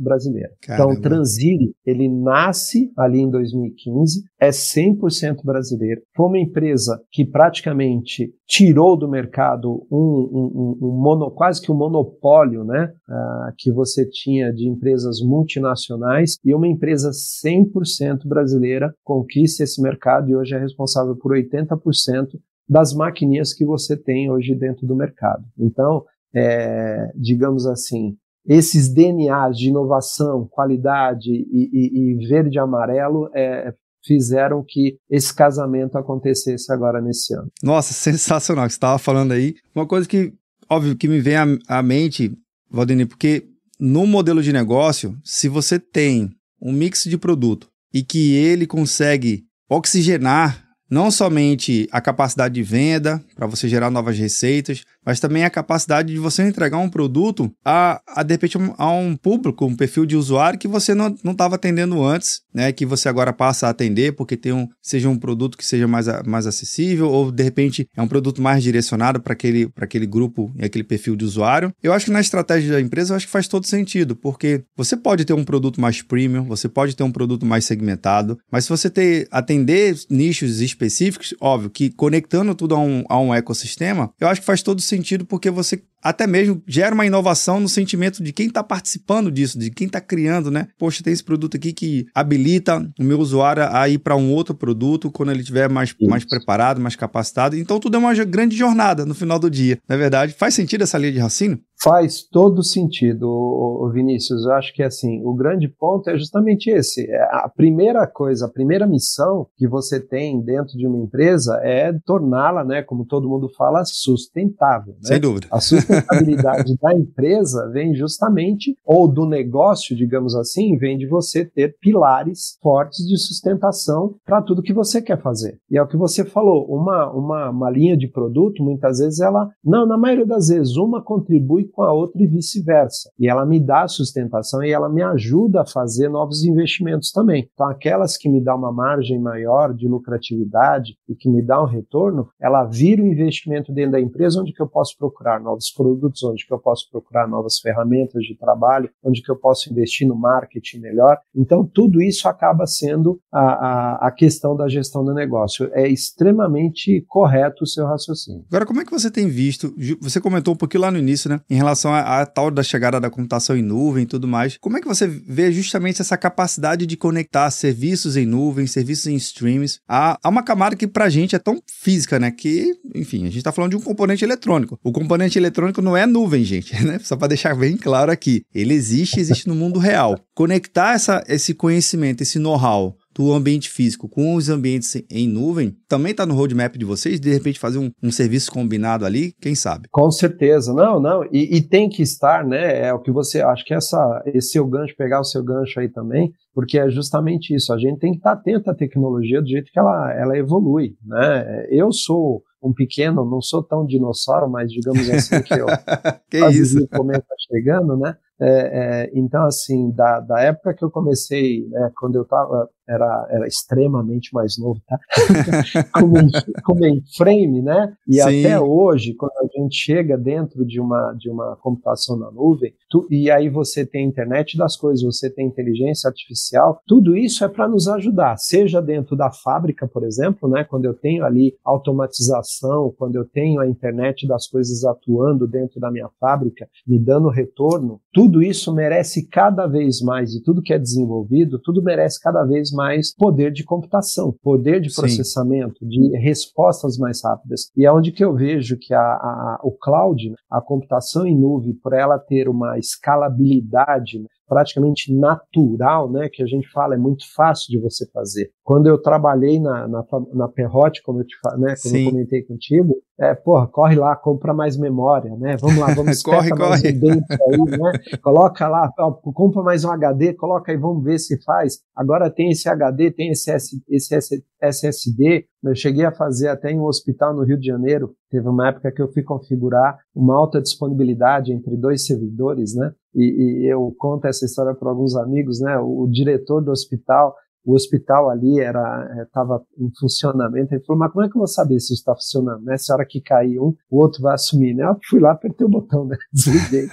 [0.00, 0.50] brasileira.
[0.58, 0.92] Então, Caramba.
[0.92, 6.02] Então, Transire, ele nasce ali em 2015, é 100% brasileiro.
[6.14, 11.72] Foi uma empresa que praticamente tirou do mercado um, um, um, um mono, quase que
[11.72, 18.94] um monopólio, né, uh, que você tinha de empresas multinacionais e uma empresa 100% brasileira
[19.02, 24.54] conquista esse mercado e hoje é responsável por 80% das maquininhas que você tem hoje
[24.54, 25.44] dentro do mercado.
[25.58, 26.04] Então,
[26.36, 28.14] é, digamos assim,
[28.46, 33.72] esses DNAs de inovação, qualidade e, e, e verde e amarelo é,
[34.04, 37.50] fizeram que esse casamento acontecesse agora nesse ano.
[37.62, 39.54] Nossa, sensacional que você estava falando aí.
[39.74, 40.32] Uma coisa que,
[40.70, 42.32] óbvio, que me vem à, à mente,
[42.70, 43.44] Valdemir, porque
[43.80, 49.44] no modelo de negócio, se você tem um mix de produto e que ele consegue
[49.68, 55.50] oxigenar não somente a capacidade de venda para você gerar novas receitas, mas também a
[55.50, 60.04] capacidade de você entregar um produto a, a de repente, a um público, um perfil
[60.04, 62.72] de usuário que você não estava atendendo antes, né?
[62.72, 66.06] Que você agora passa a atender porque tem um, seja um produto que seja mais,
[66.26, 70.64] mais acessível ou de repente é um produto mais direcionado para aquele, aquele grupo e
[70.64, 71.72] aquele perfil de usuário.
[71.80, 74.96] Eu acho que na estratégia da empresa eu acho que faz todo sentido, porque você
[74.96, 78.70] pode ter um produto mais premium, você pode ter um produto mais segmentado, mas se
[78.70, 84.26] você ter atender nichos específicos, óbvio que conectando tudo a um, a um ecossistema, eu
[84.26, 88.22] acho que faz todo sentido sentido porque você até mesmo gera uma inovação no sentimento
[88.22, 90.68] de quem está participando disso, de quem está criando, né?
[90.78, 94.54] Poxa, tem esse produto aqui que habilita o meu usuário a ir para um outro
[94.54, 97.56] produto quando ele estiver mais, mais preparado, mais capacitado.
[97.56, 100.34] Então tudo é uma grande jornada no final do dia, não é verdade?
[100.38, 101.60] Faz sentido essa linha de raciocínio?
[101.82, 104.44] Faz todo sentido, Vinícius.
[104.44, 107.08] Eu acho que assim, o grande ponto é justamente esse.
[107.10, 111.92] É, a primeira coisa, a primeira missão que você tem dentro de uma empresa é
[112.04, 114.94] torná-la, né, como todo mundo fala, sustentável.
[114.94, 115.00] Né?
[115.02, 115.48] Sem dúvida.
[115.50, 121.76] A sustentabilidade da empresa vem justamente, ou do negócio, digamos assim, vem de você ter
[121.80, 125.58] pilares fortes de sustentação para tudo que você quer fazer.
[125.70, 129.50] E é o que você falou, uma, uma, uma linha de produto, muitas vezes ela,
[129.64, 133.10] não, na maioria das vezes, uma contribui com a outra e vice-versa.
[133.18, 137.48] E ela me dá sustentação e ela me ajuda a fazer novos investimentos também.
[137.52, 141.66] Então, aquelas que me dão uma margem maior de lucratividade e que me dá um
[141.66, 146.22] retorno, ela vira um investimento dentro da empresa onde que eu posso procurar novos produtos,
[146.22, 150.16] onde que eu posso procurar novas ferramentas de trabalho, onde que eu posso investir no
[150.16, 151.18] marketing melhor.
[151.34, 155.70] Então, tudo isso acaba sendo a, a, a questão da gestão do negócio.
[155.72, 158.44] É extremamente correto o seu raciocínio.
[158.48, 159.74] Agora, como é que você tem visto?
[160.00, 161.40] Você comentou um pouquinho lá no início, né?
[161.48, 164.56] Em relação à tal da chegada da computação em nuvem e tudo mais.
[164.60, 169.14] Como é que você vê justamente essa capacidade de conectar serviços em nuvem, serviços em
[169.16, 172.30] streams, a, a uma camada que pra gente é tão física, né?
[172.30, 174.78] Que, enfim, a gente tá falando de um componente eletrônico.
[174.82, 176.98] O componente eletrônico não é nuvem, gente, né?
[177.02, 178.42] Só para deixar bem claro aqui.
[178.54, 180.18] Ele existe, existe no mundo real.
[180.34, 186.10] Conectar essa, esse conhecimento, esse know-how do ambiente físico com os ambientes em nuvem também
[186.10, 187.18] está no roadmap de vocês?
[187.18, 189.88] De repente fazer um, um, serviço combinado ali, quem sabe?
[189.90, 192.88] Com certeza, não, não, e, e, tem que estar, né?
[192.88, 195.88] É o que você acho que essa, esse seu gancho, pegar o seu gancho aí
[195.88, 197.72] também, porque é justamente isso.
[197.72, 201.66] A gente tem que estar atento à tecnologia do jeito que ela, ela evolui, né?
[201.70, 205.66] Eu sou um pequeno, não sou tão dinossauro, mas digamos assim que eu
[206.30, 206.78] que isso?
[206.78, 208.14] está chegando, né?
[208.38, 213.26] É, é, então, assim, da, da época que eu comecei, né, quando eu estava era,
[213.30, 214.98] era extremamente mais novo, tá?
[216.64, 217.94] com, mainframe, né?
[218.06, 218.46] E Sim.
[218.46, 223.06] até hoje, quando a gente chega dentro de uma, de uma computação na nuvem, tu,
[223.10, 227.48] e aí você tem a internet das coisas, você tem inteligência artificial, tudo isso é
[227.48, 230.64] para nos ajudar, seja dentro da fábrica, por exemplo, né?
[230.64, 235.90] Quando eu tenho ali automatização, quando eu tenho a internet das coisas atuando dentro da
[235.90, 240.78] minha fábrica, me dando retorno, tudo isso merece cada vez mais, e tudo que é
[240.78, 242.75] desenvolvido, tudo merece cada vez mais
[243.16, 245.88] poder de computação, poder de processamento, Sim.
[245.88, 247.70] de respostas mais rápidas.
[247.76, 251.74] E é onde que eu vejo que a, a, o cloud, a computação em nuvem,
[251.74, 257.66] por ela ter uma escalabilidade praticamente natural, né, que a gente fala, é muito fácil
[257.68, 258.50] de você fazer.
[258.66, 262.96] Quando eu trabalhei na, na, na Perrote, como eu, te, né, como eu comentei contigo,
[263.16, 265.56] é, porra, corre lá, compra mais memória, né?
[265.60, 266.98] Vamos lá, vamos corre, mais corre.
[266.98, 267.92] Um aí, né?
[268.20, 271.78] Coloca lá, ó, compra mais um HD, coloca aí, vamos ver se faz.
[271.94, 273.52] Agora tem esse HD, tem esse,
[273.88, 275.46] esse SSD.
[275.62, 278.16] Eu cheguei a fazer até em um hospital no Rio de Janeiro.
[278.32, 282.92] Teve uma época que eu fui configurar uma alta disponibilidade entre dois servidores, né?
[283.14, 285.78] E, e eu conto essa história para alguns amigos, né?
[285.78, 287.34] O, o diretor do hospital
[287.66, 290.72] o hospital ali era estava eh, em funcionamento.
[290.72, 292.62] Ele falou, mas como é que eu vou saber se está funcionando?
[292.62, 294.72] Nessa hora que cair um, o outro vai assumir.
[294.72, 294.84] Né?
[294.84, 296.16] Eu fui lá, apertei o botão, né?
[296.32, 296.88] desliguei.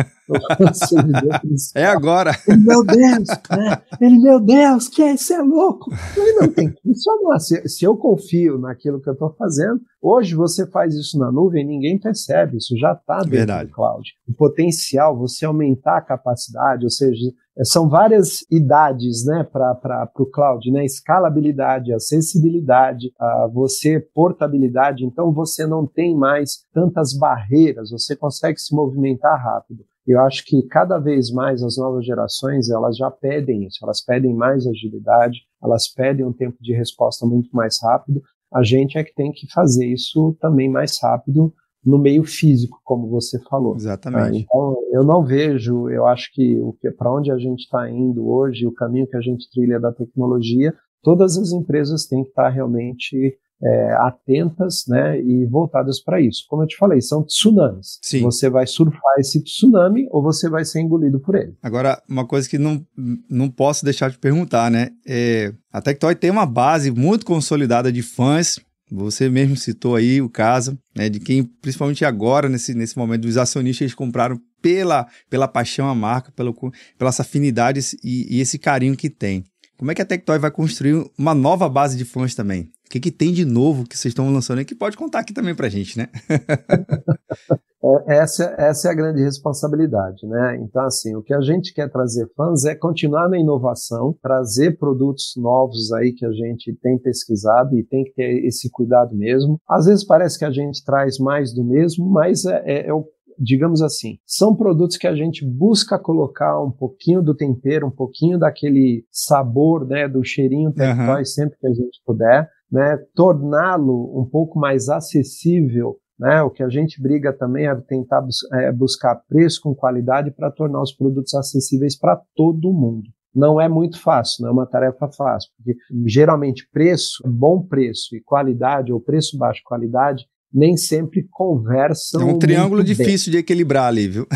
[1.76, 2.32] é agora.
[2.48, 3.82] Ele, meu Deus, né?
[4.02, 5.34] ele, meu Deus, que é isso?
[5.34, 5.92] É louco.
[6.18, 7.40] Eu não, tem que funcionar.
[7.40, 11.66] Se, se eu confio naquilo que eu estou fazendo, hoje você faz isso na nuvem,
[11.66, 12.58] ninguém percebe.
[12.58, 13.70] Isso já está dentro Verdade.
[13.70, 14.12] do cloud.
[14.28, 17.32] O potencial, você aumentar a capacidade, ou seja,
[17.64, 20.84] são várias idades né, para o cloud, né?
[20.84, 28.76] Escalabilidade, acessibilidade, a você portabilidade, então você não tem mais tantas barreiras, você consegue se
[28.76, 29.86] movimentar rápido.
[30.06, 34.34] Eu acho que cada vez mais as novas gerações elas já pedem isso, elas pedem
[34.34, 38.22] mais agilidade, elas pedem um tempo de resposta muito mais rápido.
[38.54, 41.54] A gente é que tem que fazer isso também mais rápido
[41.86, 43.76] no meio físico, como você falou.
[43.76, 44.32] Exatamente.
[44.32, 44.38] Tá?
[44.38, 48.66] Então, eu não vejo, eu acho que, que para onde a gente está indo hoje,
[48.66, 52.50] o caminho que a gente trilha da tecnologia, todas as empresas têm que estar tá
[52.50, 56.46] realmente é, atentas né, e voltadas para isso.
[56.50, 58.00] Como eu te falei, são tsunamis.
[58.02, 58.22] Sim.
[58.22, 61.56] Você vai surfar esse tsunami ou você vai ser engolido por ele.
[61.62, 62.86] Agora, uma coisa que não,
[63.30, 64.90] não posso deixar de perguntar, né?
[65.08, 68.60] É, a Tectoy tem uma base muito consolidada de fãs
[68.92, 73.38] você mesmo citou aí o caso né, de quem, principalmente agora, nesse, nesse momento, os
[73.38, 76.54] acionistas eles compraram pela, pela paixão à marca, pelo,
[76.98, 79.44] pela essa afinidade e, e esse carinho que tem.
[79.78, 82.70] Como é que a Tectoy vai construir uma nova base de fãs também?
[82.94, 85.34] O que, que tem de novo que vocês estão lançando aí que pode contar aqui
[85.34, 86.10] também pra gente, né?
[87.86, 90.58] É, essa, essa é a grande responsabilidade, né?
[90.62, 95.34] Então, assim, o que a gente quer trazer fãs é continuar na inovação, trazer produtos
[95.36, 99.60] novos aí que a gente tem pesquisado e tem que ter esse cuidado mesmo.
[99.68, 103.06] Às vezes parece que a gente traz mais do mesmo, mas é, é, é o
[103.38, 108.38] digamos assim, são produtos que a gente busca colocar um pouquinho do tempero, um pouquinho
[108.38, 111.26] daquele sabor, né, do cheirinho território uhum.
[111.26, 116.42] sempre que a gente puder, né, torná-lo um pouco mais acessível né?
[116.44, 120.52] O que a gente briga também é tentar bus é buscar preço com qualidade para
[120.52, 123.10] tornar os produtos acessíveis para todo mundo.
[123.36, 128.22] Não é muito fácil, não é uma tarefa fácil, porque geralmente preço, bom preço e
[128.22, 132.22] qualidade, ou preço baixo qualidade, nem sempre conversam.
[132.22, 134.28] É um triângulo difícil de equilibrar ali, viu?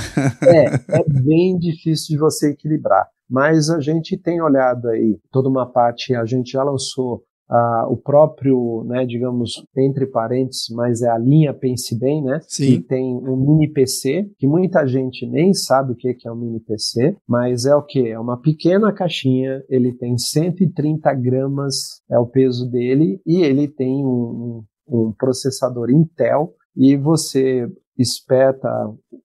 [0.42, 0.66] é,
[1.00, 3.08] é bem difícil de você equilibrar.
[3.30, 7.96] Mas a gente tem olhado aí toda uma parte, a gente já lançou ah, o
[7.96, 12.40] próprio, né, digamos, entre parênteses, mas é a linha Pense Bem, né?
[12.48, 12.66] Sim.
[12.66, 16.60] Que tem um mini PC, que muita gente nem sabe o que é um mini
[16.60, 18.08] PC, mas é o que?
[18.08, 24.06] É uma pequena caixinha, ele tem 130 gramas, é o peso dele, e ele tem
[24.06, 28.70] um, um processador Intel, e você espeta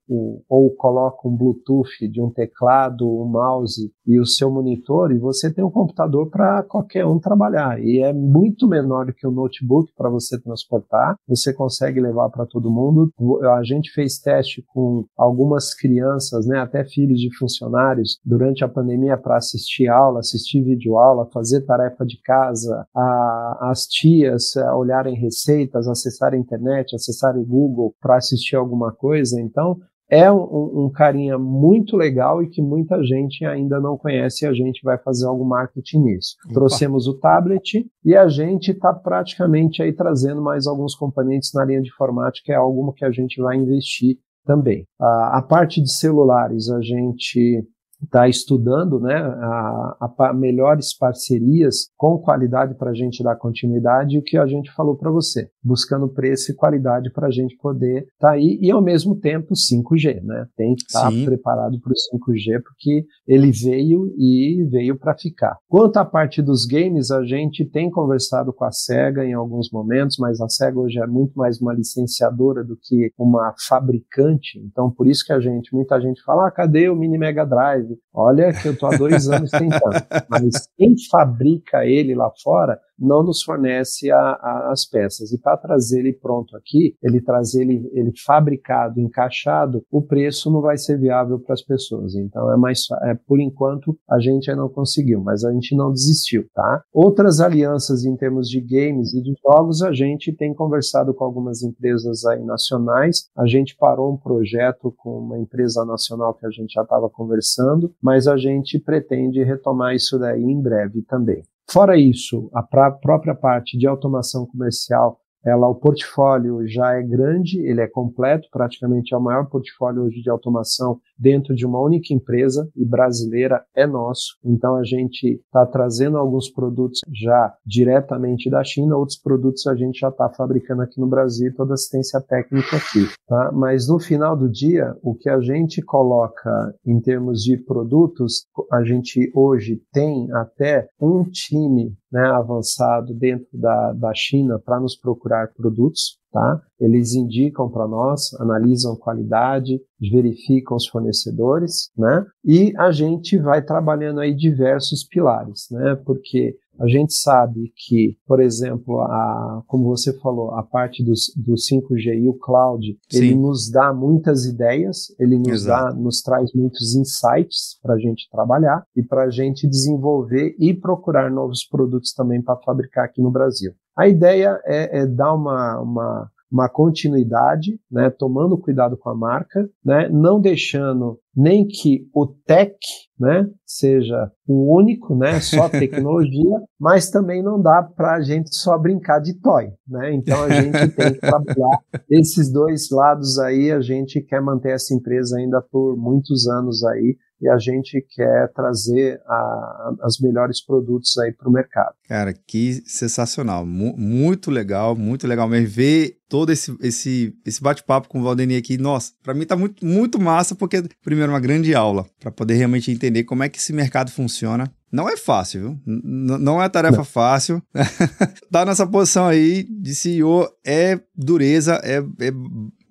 [0.09, 5.18] o, ou coloca um Bluetooth de um teclado, um mouse e o seu monitor, e
[5.18, 7.83] você tem um computador para qualquer um trabalhar.
[7.83, 11.16] E é muito menor do que o um notebook para você transportar.
[11.28, 13.11] Você consegue levar para todo mundo.
[13.57, 19.16] A gente fez teste com algumas crianças, né, até filhos de funcionários, durante a pandemia
[19.16, 25.88] para assistir aula, assistir videoaula, fazer tarefa de casa, a, as tias a olharem receitas,
[25.88, 29.40] acessarem a internet, acessarem o Google para assistir alguma coisa.
[29.40, 29.78] Então,
[30.12, 34.53] é um, um, carinha muito legal e que muita gente ainda não conhece e a
[34.53, 36.37] gente vai fazer algum marketing nisso.
[36.44, 36.53] Opa.
[36.53, 41.81] Trouxemos o tablet e a gente está praticamente aí trazendo mais alguns componentes na linha
[41.81, 44.87] de informática, é algo que a gente vai investir também.
[45.01, 47.66] a parte de celulares, a gente
[48.05, 54.19] está estudando né, a, a, melhores parcerias com qualidade para a gente dar continuidade e
[54.19, 58.03] o que a gente falou para você, buscando preço e qualidade para a gente poder
[58.03, 60.47] estar tá aí e ao mesmo tempo 5G, né?
[60.57, 65.57] Tem que estar tá preparado para o 5G porque ele veio e veio para ficar.
[65.69, 70.17] Quanto à parte dos games, a gente tem conversado com a Sega em alguns momentos,
[70.19, 75.07] mas a Sega hoje é muito mais uma licenciadora do que uma fabricante, então por
[75.07, 77.91] isso que a gente, muita gente fala, ah, cadê o Mini Mega Drive?
[78.14, 80.05] Olha que eu estou há dois anos tentando.
[80.28, 85.33] Mas quem fabrica ele lá fora não nos fornece a, a, as peças.
[85.33, 90.61] E para trazer ele pronto aqui, ele trazer ele, ele fabricado, encaixado, o preço não
[90.61, 92.14] vai ser viável para as pessoas.
[92.14, 95.92] Então é mais, é, por enquanto a gente ainda não conseguiu, mas a gente não
[95.92, 96.85] desistiu, tá?
[96.92, 101.62] Outras alianças em termos de games e de jogos, a gente tem conversado com algumas
[101.62, 103.28] empresas aí nacionais.
[103.37, 107.82] A gente parou um projeto com uma empresa nacional que a gente já estava conversando,
[108.03, 111.42] mas a gente pretende retomar isso daí em breve também.
[111.71, 117.81] Fora isso, a própria parte de automação comercial ela, o portfólio já é grande, ele
[117.81, 122.68] é completo, praticamente é o maior portfólio hoje de automação dentro de uma única empresa
[122.76, 124.37] e brasileira é nosso.
[124.44, 129.98] Então a gente está trazendo alguns produtos já diretamente da China, outros produtos a gente
[129.98, 133.09] já está fabricando aqui no Brasil, toda assistência técnica aqui.
[133.26, 133.50] Tá?
[133.52, 138.83] Mas no final do dia, o que a gente coloca em termos de produtos, a
[138.85, 145.32] gente hoje tem até um time né, avançado dentro da, da China para nos procurar
[145.57, 146.21] produtos.
[146.33, 146.62] Tá?
[146.81, 152.25] Eles indicam para nós, analisam qualidade, verificam os fornecedores, né?
[152.42, 155.95] E a gente vai trabalhando aí diversos pilares, né?
[156.07, 161.55] Porque a gente sabe que, por exemplo, a, como você falou, a parte do, do
[161.55, 163.18] 5G e o cloud, Sim.
[163.18, 165.95] ele nos dá muitas ideias, ele nos Exato.
[165.95, 170.73] dá, nos traz muitos insights para a gente trabalhar e para a gente desenvolver e
[170.73, 173.73] procurar novos produtos também para fabricar aqui no Brasil.
[173.96, 179.66] A ideia é, é dar uma, uma, uma continuidade, né, tomando cuidado com a marca,
[179.83, 182.76] né, não deixando nem que o tech
[183.18, 188.78] né, seja o único, né, só tecnologia, mas também não dá para a gente só
[188.78, 189.70] brincar de toy.
[189.88, 190.14] Né?
[190.14, 191.78] Então a gente tem que trabalhar
[192.11, 197.16] esses dois lados aí, a gente quer manter essa empresa ainda por muitos anos aí,
[197.42, 201.92] e a gente quer trazer a, as melhores produtos aí para o mercado.
[202.09, 208.09] Cara, que sensacional, M muito legal, muito legal mesmo ver todo esse, esse, esse bate-papo
[208.09, 208.78] com o Valdeni aqui.
[208.78, 212.92] Nossa, para mim tá muito, muito massa, porque primeiro uma grande aula para poder realmente
[212.92, 214.73] entender como é que esse mercado funciona.
[214.90, 215.81] Não é fácil, viu?
[215.87, 217.04] N não é tarefa não.
[217.04, 217.62] fácil.
[218.52, 222.33] tá nessa posição aí de CEO é dureza, é, é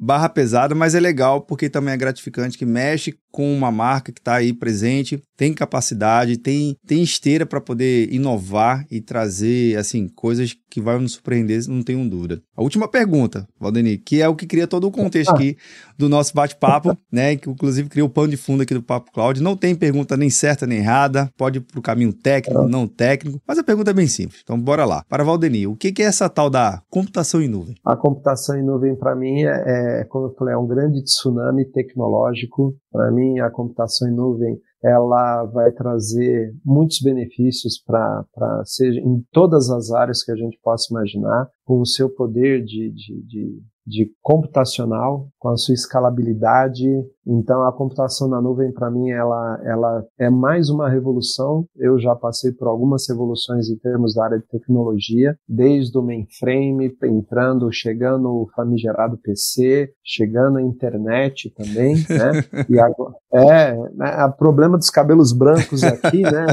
[0.01, 4.19] barra pesada, mas é legal porque também é gratificante que mexe com uma marca que
[4.19, 10.55] está aí presente, tem capacidade, tem, tem esteira para poder inovar e trazer assim coisas
[10.69, 12.41] que vão nos surpreender, não tenho dúvida.
[12.57, 15.35] A última pergunta Valdeni, que é o que cria todo o contexto ah.
[15.35, 15.55] aqui
[16.01, 17.35] do nosso bate-papo, né?
[17.35, 19.41] Que inclusive cria o pano de fundo aqui do Papo Cloud.
[19.41, 23.57] Não tem pergunta nem certa nem errada, pode ir pro caminho técnico, não técnico, mas
[23.57, 24.41] a pergunta é bem simples.
[24.43, 25.03] Então, bora lá.
[25.07, 27.75] Para Valdeni, o que é essa tal da computação em nuvem?
[27.85, 31.65] A computação em nuvem, para mim, é, é, como eu falei, é um grande tsunami
[31.65, 32.73] tecnológico.
[32.91, 38.25] Para mim, a computação em nuvem ela vai trazer muitos benefícios para
[38.65, 42.89] seja em todas as áreas que a gente possa imaginar, com o seu poder de,
[42.89, 46.87] de, de de computacional, com a sua escalabilidade.
[47.25, 51.65] Então, a computação na nuvem, para mim, ela, ela é mais uma revolução.
[51.75, 56.95] Eu já passei por algumas revoluções em termos da área de tecnologia, desde o mainframe,
[57.03, 62.65] entrando, chegando o famigerado PC, chegando a internet também, né?
[62.69, 66.45] E agora, é, né, o problema dos cabelos brancos aqui, né?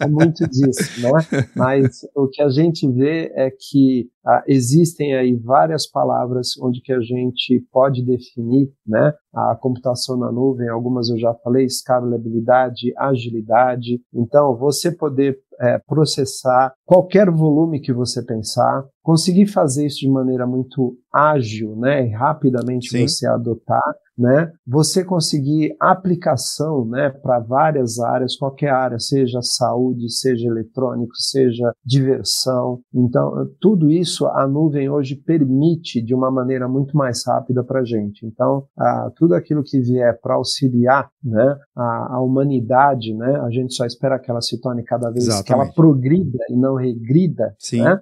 [0.00, 1.46] É muito disso, né?
[1.54, 6.92] Mas o que a gente vê é que ah, existem aí várias palavras onde que
[6.92, 14.00] a gente pode definir, né, a computação na nuvem, algumas eu já falei, escalabilidade, agilidade.
[14.14, 20.46] Então, você poder é, processar qualquer volume que você pensar, conseguir fazer isso de maneira
[20.46, 23.06] muito ágil, né, e rapidamente Sim.
[23.06, 23.82] você adotar,
[24.16, 31.72] né, você conseguir aplicação, né, para várias áreas, qualquer área, seja saúde, seja eletrônico, seja
[31.84, 32.80] diversão.
[32.94, 37.84] Então, tudo isso a nuvem hoje permite de uma maneira muito mais rápida para a
[37.84, 38.24] gente.
[38.24, 43.74] Então, a, tudo aquilo que vier para auxiliar, né, a, a, humanidade, né, a gente
[43.74, 45.46] só espera que ela se torne cada vez Exatamente.
[45.46, 47.82] que ela progrida e não regrida, Sim.
[47.82, 48.00] né?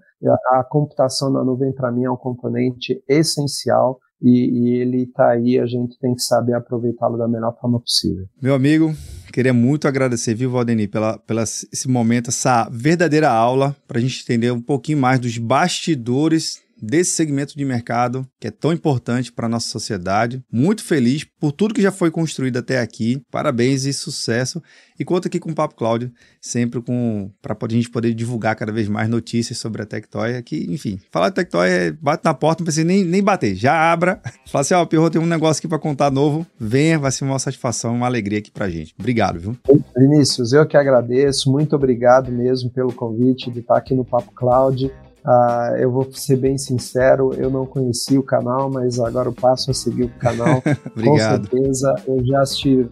[0.52, 5.58] A, computação na nuvem para mim é um componente essencial e, e ele está aí,
[5.58, 8.26] a gente tem que saber aproveitá-lo da melhor forma possível.
[8.40, 8.92] Meu amigo,
[9.32, 14.22] queria muito agradecer, viu, Valdeni, pela, pela esse momento, essa verdadeira aula, para a gente
[14.22, 19.46] entender um pouquinho mais dos bastidores desse segmento de mercado que é tão importante para
[19.46, 20.42] a nossa sociedade.
[20.50, 23.22] Muito feliz por tudo que já foi construído até aqui.
[23.30, 24.62] Parabéns e sucesso.
[24.98, 28.70] E conta aqui com o Papo Cláudio, sempre com para a gente poder divulgar cada
[28.70, 30.36] vez mais notícias sobre a Tectoy.
[30.36, 33.54] Aqui, enfim, falar de Tectoy é bate na porta, não precisa nem, nem bater.
[33.54, 34.20] Já abra.
[34.46, 36.46] Fala assim, ó, oh, Pirro, tem um negócio aqui para contar novo.
[36.58, 38.94] Venha, vai ser uma satisfação, uma alegria aqui pra gente.
[38.98, 39.56] Obrigado, viu?
[39.96, 41.50] Vinícius, eu que agradeço.
[41.50, 44.90] Muito obrigado mesmo pelo convite de estar aqui no Papo Cloud.
[45.24, 49.70] Uh, eu vou ser bem sincero, eu não conheci o canal, mas agora eu passo
[49.70, 50.62] a seguir o canal.
[51.02, 52.88] Com certeza, eu já assisti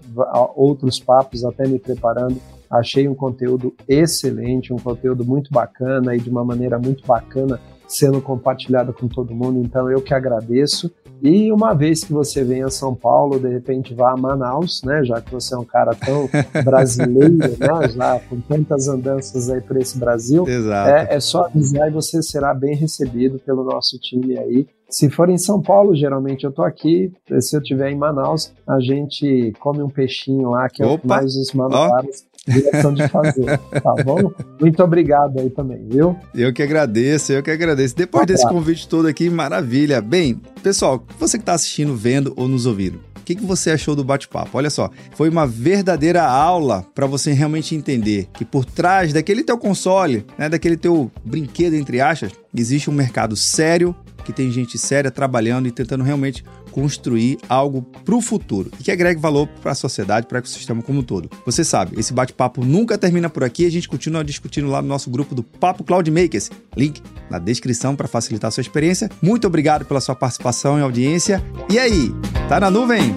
[0.54, 2.36] outros papos, até me preparando.
[2.70, 8.20] Achei um conteúdo excelente, um conteúdo muito bacana e de uma maneira muito bacana sendo
[8.20, 9.58] compartilhada com todo mundo.
[9.58, 10.92] Então eu que agradeço.
[11.22, 15.04] E uma vez que você venha a São Paulo, de repente vá a Manaus, né?
[15.04, 16.28] Já que você é um cara tão
[16.64, 17.88] brasileiro, né?
[17.94, 20.46] Já com tantas andanças aí por esse Brasil.
[20.46, 20.90] Exato.
[20.90, 24.66] É, é só avisar e você será bem recebido pelo nosso time aí.
[24.88, 27.12] Se for em São Paulo, geralmente eu tô aqui.
[27.40, 31.02] Se eu estiver em Manaus, a gente come um peixinho lá, que Opa.
[31.04, 34.32] é mais os manuários direção de fazer, tá bom?
[34.60, 36.16] Muito obrigado aí também, viu?
[36.34, 37.96] Eu que agradeço, eu que agradeço.
[37.96, 40.00] Depois tá desse convite todo aqui, maravilha.
[40.00, 43.94] Bem, pessoal, você que está assistindo, vendo ou nos ouvindo, o que, que você achou
[43.94, 44.56] do bate-papo?
[44.56, 49.58] Olha só, foi uma verdadeira aula para você realmente entender que por trás daquele teu
[49.58, 55.10] console, né, daquele teu brinquedo entre aspas, existe um mercado sério que tem gente séria
[55.10, 59.74] trabalhando e tentando realmente construir algo para o futuro e que agregue valor para a
[59.74, 61.30] sociedade, para o ecossistema como um todo.
[61.44, 65.10] Você sabe, esse bate-papo nunca termina por aqui, a gente continua discutindo lá no nosso
[65.10, 66.50] grupo do Papo Cloud Makers.
[66.76, 69.10] Link na descrição para facilitar a sua experiência.
[69.20, 71.42] Muito obrigado pela sua participação e audiência.
[71.70, 72.12] E aí,
[72.48, 73.16] tá na nuvem?